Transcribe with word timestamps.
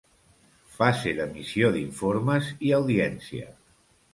Fase 0.77 1.13
d'emissió 1.19 1.71
d'informes 1.75 2.51
i 2.71 2.73
audiència. 2.79 3.53